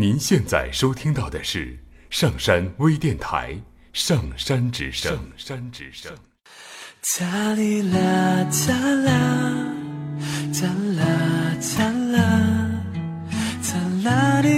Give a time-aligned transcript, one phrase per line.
[0.00, 1.76] 您现在收听到的是
[2.08, 3.52] 上山微电台
[3.92, 5.12] 《上山之声》。
[5.16, 6.16] 上山之声。
[7.18, 9.74] 哒哩啦哒啦，
[10.54, 11.04] 哒啦
[11.76, 12.70] 哒啦，
[13.66, 13.74] 哒
[14.08, 14.57] 啦哩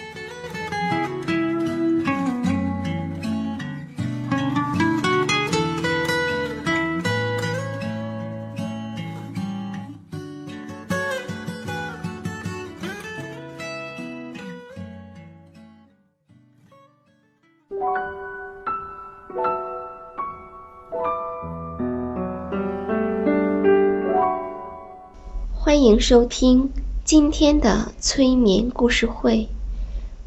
[25.81, 26.71] 欢迎收听
[27.03, 29.47] 今天的催眠故事会，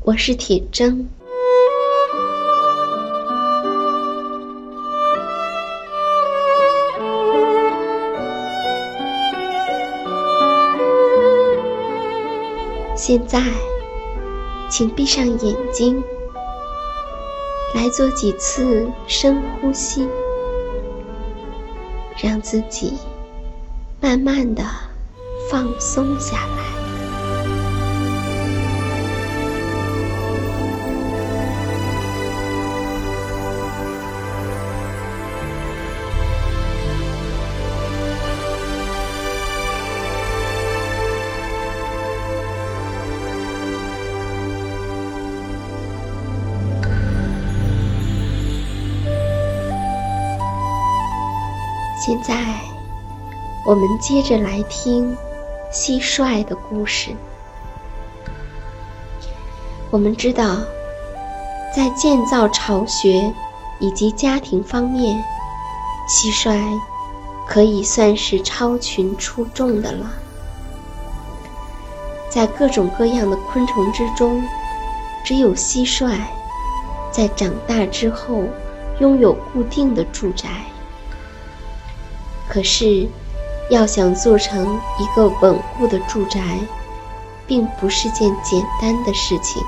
[0.01, 1.05] 我是铁铮。
[12.97, 13.41] 现在，
[14.69, 16.03] 请闭上眼睛，
[17.77, 20.09] 来做几次深呼吸，
[22.20, 22.95] 让自己
[24.01, 24.64] 慢慢的。
[25.51, 26.65] 放松下来。
[52.07, 52.35] 现在，
[53.67, 55.17] 我们接着来听。
[55.74, 57.11] 蟋蟀的故事。
[59.90, 60.58] 我们知道，
[61.74, 63.35] 在建造巢穴
[63.80, 65.17] 以及家庭方面，
[66.08, 66.79] 蟋蟀
[67.48, 70.13] 可以算是超群出众的了。
[72.30, 74.40] 在各种各样的昆虫之中，
[75.24, 76.17] 只有蟋蟀
[77.11, 78.45] 在长大之后
[79.01, 80.48] 拥有固定的住宅。
[82.48, 83.08] 可是，
[83.74, 86.61] 要想做成一个稳固的住宅，
[87.45, 89.61] 并不是件简单的事情。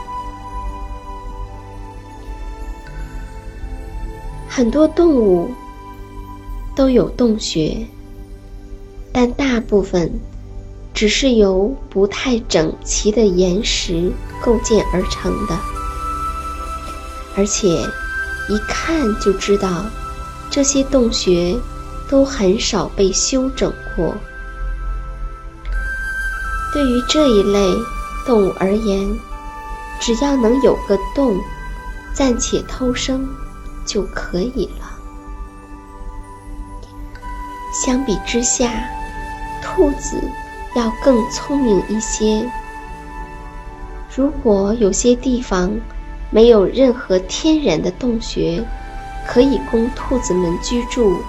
[4.48, 5.50] 很多动物
[6.76, 7.84] 都有洞穴，
[9.12, 10.20] 但大部分
[10.94, 15.58] 只是由不太整齐的岩石构建而成的，
[17.36, 17.66] 而且
[18.48, 19.84] 一看就知道
[20.48, 21.56] 这些洞穴。
[22.08, 24.14] 都很少被修整过。
[26.72, 27.74] 对于这一类
[28.26, 29.08] 动物而言，
[29.98, 31.40] 只要能有个洞，
[32.12, 33.26] 暂且偷生
[33.86, 34.92] 就可以了。
[37.72, 38.70] 相比之下，
[39.62, 40.20] 兔子
[40.74, 42.46] 要更聪明一些。
[44.14, 45.70] 如果有些地方
[46.30, 48.62] 没有任何天然的洞穴，
[49.26, 51.22] 可以供兔子们居住。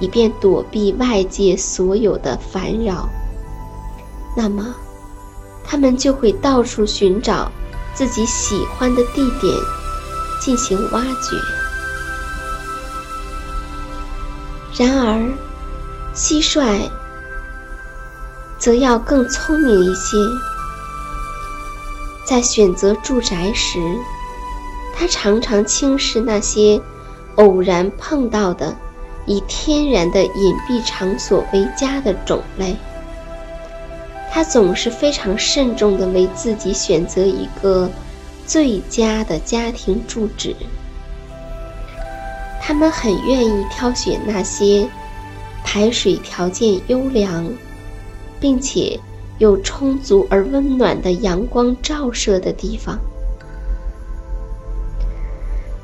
[0.00, 3.08] 以便躲避外界所有的烦扰，
[4.36, 4.74] 那么，
[5.64, 7.50] 他们就会到处寻找
[7.94, 9.54] 自己喜欢的地点
[10.40, 11.36] 进行挖掘。
[14.76, 15.18] 然而，
[16.14, 16.88] 蟋蟀
[18.58, 20.16] 则要更聪明一些，
[22.24, 23.80] 在选择住宅时，
[24.94, 26.80] 它常常轻视那些
[27.36, 28.76] 偶然碰到的。
[29.28, 32.74] 以天然的隐蔽场所为家的种类，
[34.32, 37.90] 他总是非常慎重地为自己选择一个
[38.46, 40.56] 最佳的家庭住址。
[42.58, 44.88] 他们很愿意挑选那些
[45.62, 47.52] 排水条件优良，
[48.40, 48.98] 并且
[49.36, 52.98] 有充足而温暖的阳光照射的地方。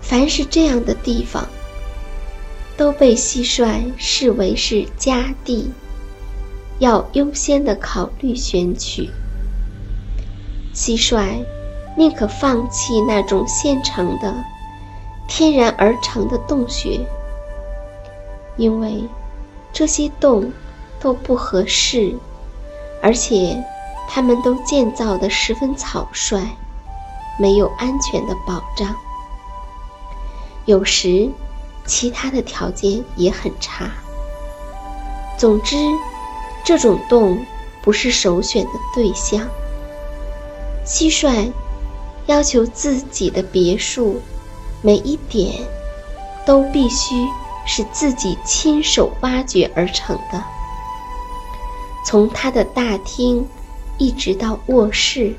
[0.01, 1.47] 凡是这样的地方，
[2.77, 5.71] 都被蟋蟀视为是佳地，
[6.79, 9.11] 要优先的考虑选取。
[10.75, 11.45] 蟋蟀
[11.97, 14.35] 宁可放弃那种现成的、
[15.29, 16.99] 天然而成的洞穴，
[18.57, 19.05] 因为
[19.73, 20.53] 这些洞
[20.99, 22.17] 都不合适，
[23.01, 23.63] 而且
[24.09, 26.41] 它们都建造的十分草率，
[27.39, 28.93] 没有安全的保障。
[30.65, 31.31] 有时，
[31.87, 33.91] 其他的条件也很差。
[35.37, 35.77] 总之，
[36.65, 37.45] 这种洞
[37.83, 39.41] 不是首选的对象。
[40.87, 41.51] 蟋蟀
[42.27, 44.21] 要求自己的别墅
[44.83, 45.63] 每一点
[46.47, 47.27] 都必须
[47.67, 50.43] 是自己亲手挖掘而成的，
[52.07, 53.47] 从它的大厅
[53.99, 55.35] 一直到卧室，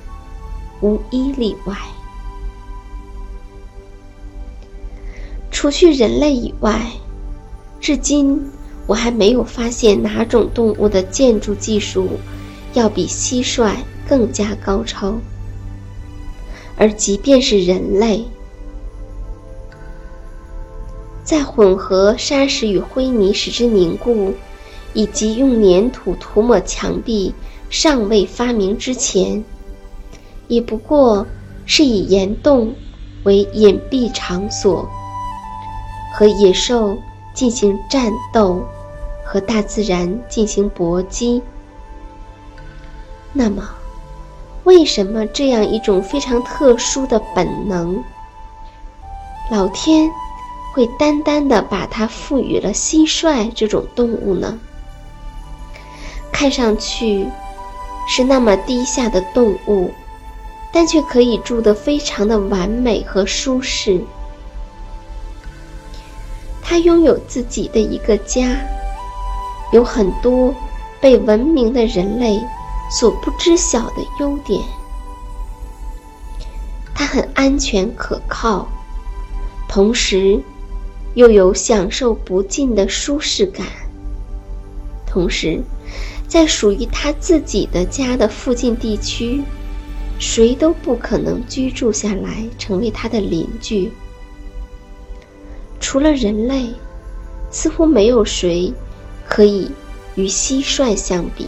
[0.81, 1.77] 无一例外。
[5.65, 6.79] 除去人类以外，
[7.79, 8.39] 至今
[8.85, 12.07] 我还没有发现哪种动物的建筑技术
[12.75, 13.71] 要比蟋蟀
[14.07, 15.15] 更加高超。
[16.77, 18.23] 而即便是人类，
[21.23, 24.35] 在混合沙石与灰泥使之凝固，
[24.93, 27.33] 以及用粘土涂抹墙壁
[27.71, 29.43] 尚未发明之前，
[30.47, 31.25] 也不过
[31.65, 32.71] 是以岩洞
[33.23, 34.87] 为隐蔽场所。
[36.17, 36.97] 和野兽
[37.33, 38.63] 进行战斗，
[39.25, 41.41] 和大自然进行搏击。
[43.33, 43.67] 那么，
[44.63, 48.01] 为什么这样一种非常特殊的本能，
[49.51, 50.09] 老天
[50.73, 54.57] 会单单的把它赋予了蟋蟀这种动物呢？
[56.31, 57.27] 看上去
[58.07, 59.91] 是那么低下的动物，
[60.71, 64.01] 但却可以住得非常的完美和舒适。
[66.67, 68.59] 他拥有自己的一个家，
[69.71, 70.53] 有很多
[70.99, 72.41] 被文明的人类
[72.89, 74.59] 所不知晓的优点。
[76.95, 78.67] 他很安全可靠，
[79.67, 80.41] 同时
[81.13, 83.67] 又有享受不尽的舒适感。
[85.05, 85.61] 同时，
[86.27, 89.43] 在属于他自己的家的附近地区，
[90.17, 93.91] 谁都不可能居住下来，成为他的邻居。
[95.87, 96.73] 除了人类，
[97.51, 98.73] 似乎没有谁
[99.23, 99.69] 可以
[100.15, 101.47] 与蟋蟀相比。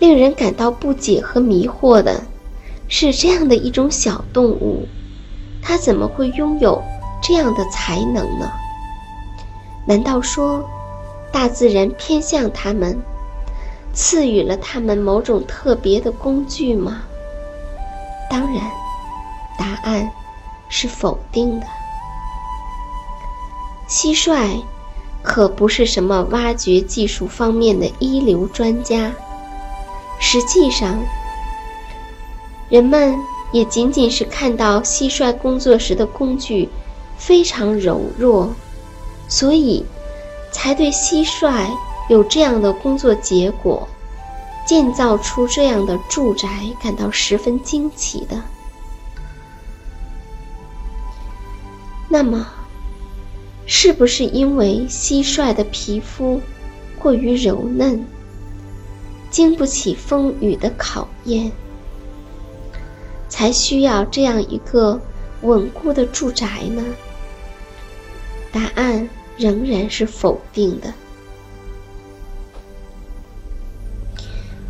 [0.00, 2.24] 令人感到不解和迷惑的
[2.88, 4.88] 是，这样的一种小动物，
[5.62, 6.82] 它怎么会拥有
[7.22, 8.50] 这样的才能呢？
[9.86, 10.68] 难道说，
[11.30, 13.00] 大自然偏向它们，
[13.94, 17.02] 赐予了它们某种特别的工具吗？
[18.28, 18.68] 当然，
[19.56, 20.10] 答案。
[20.68, 21.66] 是否定的。
[23.88, 24.62] 蟋蟀
[25.22, 29.12] 可不是什么挖掘技术方面的一流专家，
[30.18, 30.98] 实际上，
[32.68, 33.16] 人们
[33.50, 36.68] 也仅仅是看到蟋蟀工作时的工具
[37.16, 38.52] 非常柔弱，
[39.26, 39.84] 所以
[40.52, 41.68] 才对蟋蟀
[42.08, 43.88] 有这样的工作结果、
[44.66, 46.48] 建造出这样的住宅
[46.82, 48.42] 感到十分惊奇的。
[52.08, 52.46] 那么，
[53.66, 56.40] 是不是因为蟋蟀的皮肤
[56.98, 58.02] 过于柔嫩，
[59.30, 61.52] 经不起风雨的考验，
[63.28, 64.98] 才需要这样一个
[65.42, 66.82] 稳固的住宅呢？
[68.50, 70.94] 答案仍然是否定的，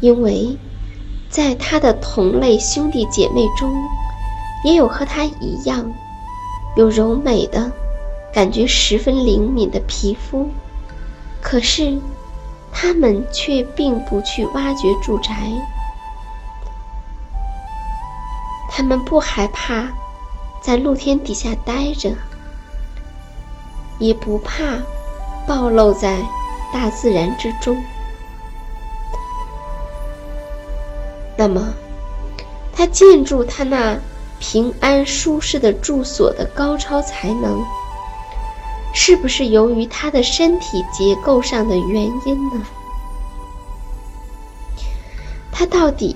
[0.00, 0.58] 因为
[1.30, 3.72] 在它的同类兄弟姐妹中，
[4.64, 5.94] 也有和它一样。
[6.76, 7.72] 有柔美的，
[8.32, 10.48] 感觉十分灵敏的皮肤，
[11.42, 11.98] 可是，
[12.72, 15.34] 他们却并不去挖掘住宅。
[18.70, 19.88] 他们不害怕
[20.60, 22.12] 在露天底下待着，
[23.98, 24.78] 也不怕
[25.48, 26.16] 暴露在
[26.72, 27.76] 大自然之中。
[31.36, 31.74] 那么，
[32.72, 33.98] 他建筑他那。
[34.40, 37.62] 平安舒适的住所的高超才能，
[38.94, 42.62] 是不是由于他的身体结构上的原因呢？
[45.50, 46.14] 他到底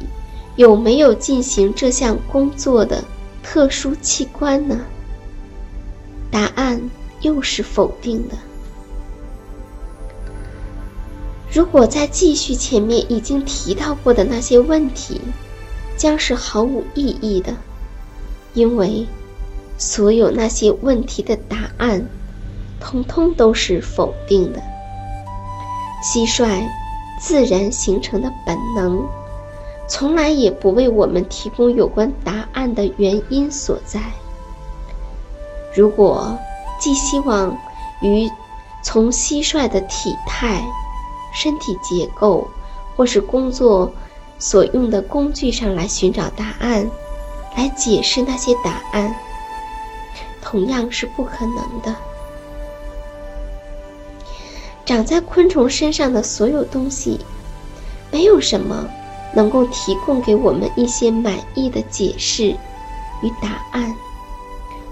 [0.55, 3.03] 有没有进行这项工作的
[3.43, 4.79] 特殊器官呢？
[6.31, 6.81] 答案
[7.21, 8.37] 又是否定的。
[11.53, 15.21] 如果再继续前面已经提到过的那些问题，
[15.99, 17.55] 将是毫无意义的，
[18.55, 19.07] 因为
[19.79, 22.07] 所有那些问题的答案，
[22.81, 24.61] 通通都是否定的。
[26.03, 26.63] 蟋蟀
[27.21, 29.07] 自然形成的本能，
[29.89, 34.01] 从来也不为我们提供有关答案的原因所在。
[35.75, 36.37] 如果
[36.79, 37.57] 寄希望
[38.01, 38.29] 于
[38.83, 40.63] 从蟋蟀的体态，
[41.33, 42.47] 身体结构，
[42.97, 43.91] 或是工作
[44.39, 46.91] 所用的工具上来寻找答案，
[47.57, 49.15] 来解释那些答案，
[50.41, 51.95] 同样是不可能的。
[54.85, 57.19] 长在昆虫身上的所有东西，
[58.11, 58.89] 没有什么
[59.35, 62.49] 能够提供给我们一些满意的解释
[63.23, 63.95] 与答案，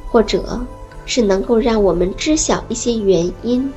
[0.08, 0.60] 或者
[1.06, 3.72] 是能够让我们知晓一些原因。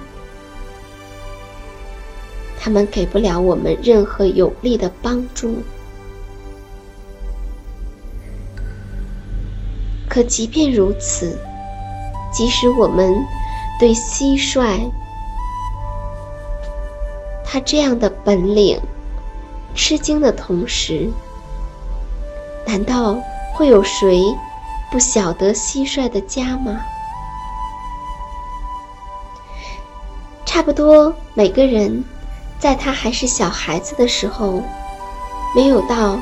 [2.60, 5.58] 他们给不了我们任何有力的帮助。
[10.14, 11.36] 可即便如此，
[12.32, 13.16] 即使我们
[13.80, 14.92] 对蟋蟀
[17.44, 18.80] 它这样的本领
[19.74, 21.12] 吃惊的同时，
[22.64, 23.18] 难道
[23.56, 24.24] 会有谁
[24.92, 26.80] 不晓得蟋蟀的家吗？
[30.46, 32.04] 差不多每个人。
[32.60, 34.62] 在他还是小孩子的时候，
[35.56, 36.18] 没有到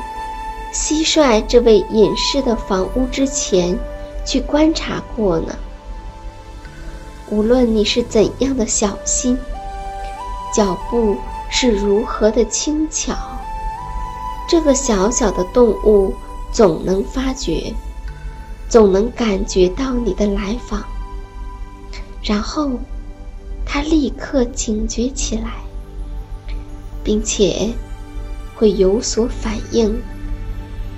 [0.72, 3.78] 蟋蟀这位隐士的房屋之前
[4.24, 5.54] 去观察过呢。
[7.28, 9.38] 无论你是怎样的小心，
[10.54, 11.16] 脚步
[11.50, 13.14] 是如何的轻巧，
[14.48, 16.14] 这个小小的动物
[16.52, 17.74] 总能发觉，
[18.68, 20.82] 总能感觉到你的来访，
[22.22, 22.70] 然后
[23.66, 25.52] 它立刻警觉起来。
[27.04, 27.68] 并且
[28.54, 30.00] 会有所反应，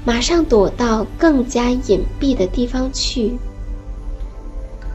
[0.04, 3.36] 马上躲到更加隐蔽的地方去。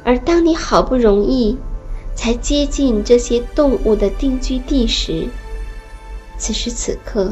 [0.04, 1.58] 而当你好不容易
[2.16, 5.28] 才接近这些动物的定居地时，
[6.38, 7.32] 此时此刻，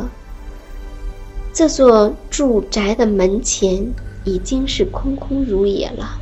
[1.53, 3.86] 这座住宅的门前
[4.24, 6.19] 已经是空空如也了，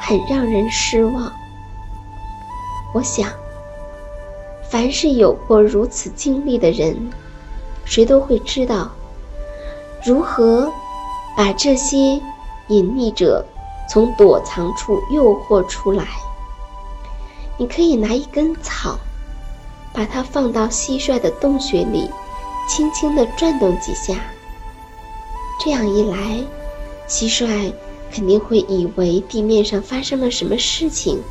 [0.00, 1.32] 很让人失望。
[2.94, 3.30] 我想。
[4.70, 6.94] 凡是有过如此经历的人，
[7.86, 8.90] 谁都会知道，
[10.04, 10.72] 如何
[11.36, 11.98] 把这些
[12.68, 13.44] 隐匿者
[13.90, 16.04] 从躲藏处诱惑出来。
[17.56, 18.98] 你可以拿一根草，
[19.92, 22.10] 把它放到蟋蟀的洞穴里，
[22.68, 24.14] 轻轻地转动几下。
[25.60, 26.16] 这样一来，
[27.08, 27.72] 蟋蟀
[28.12, 31.22] 肯定会以为地面上发生了什么事情，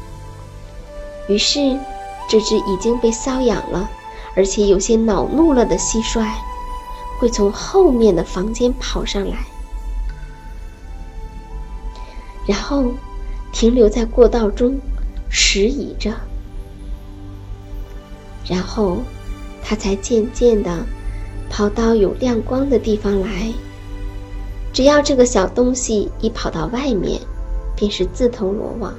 [1.28, 1.78] 于是。
[2.30, 3.90] 这只已经被瘙痒了，
[4.36, 6.28] 而且有些恼怒了的蟋蟀，
[7.18, 9.38] 会从后面的房间跑上来，
[12.46, 12.92] 然后
[13.52, 14.80] 停留在过道中，
[15.30, 16.14] 迟疑着，
[18.48, 18.98] 然后
[19.64, 20.86] 他才渐渐的
[21.50, 23.52] 跑到有亮光的地方来。
[24.72, 27.20] 只要这个小东西一跑到外面，
[27.76, 28.94] 便是自投罗网。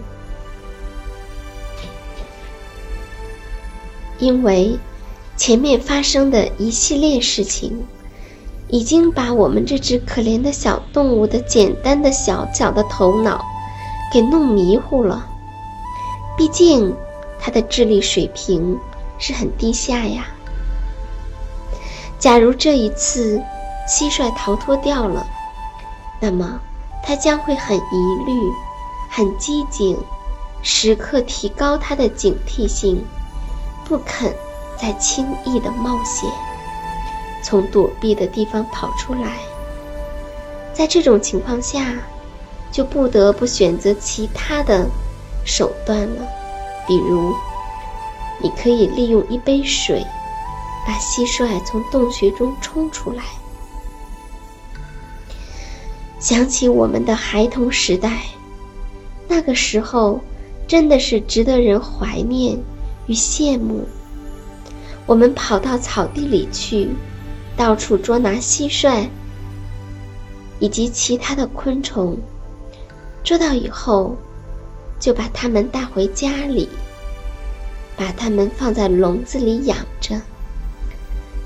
[4.18, 4.76] 因为
[5.37, 7.80] 前面发生的一系列事情，
[8.68, 13.44] 已经把我们这只可怜的小动物的简单的小小的头脑
[14.12, 15.26] 给弄迷糊了。
[16.37, 16.94] 毕竟
[17.40, 18.78] 它的智力水平
[19.18, 20.26] 是很低下呀。
[22.18, 23.40] 假如这一次
[23.88, 25.26] 蟋蟀逃脱掉了，
[26.20, 26.60] 那么
[27.02, 28.52] 它将会很疑虑、
[29.08, 29.96] 很机警，
[30.62, 33.04] 时刻提高它的警惕性。
[33.84, 34.30] 不肯
[34.76, 36.30] 再轻易的冒险，
[37.42, 39.38] 从躲避的地方跑出来。
[40.73, 41.95] 在这种情况下，
[42.71, 44.87] 就不得不选择其他的
[45.45, 46.26] 手段了，
[46.87, 47.35] 比如，
[48.40, 50.04] 你可以利用一杯水，
[50.87, 53.25] 把蟋蟀从洞穴中冲出来。
[56.21, 58.23] 想起我们的孩童时代，
[59.28, 60.21] 那个时候
[60.66, 62.59] 真的是值得人怀念。
[63.07, 63.88] 与羡慕，
[65.07, 66.90] 我们跑到草地里去，
[67.59, 69.09] 到处捉拿蟋蟀
[70.61, 72.17] 以及其他的昆虫。
[73.25, 74.17] 捉到以后，
[75.00, 76.69] 就把它们带回家里，
[77.97, 80.21] 把它们放在笼子里养着，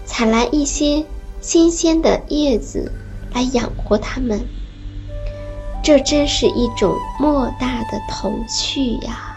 [0.05, 1.05] 采来一些
[1.41, 2.93] 新鲜的叶子
[3.33, 4.47] 来养活它们。
[5.83, 9.32] 这真是一种莫大的童趣呀！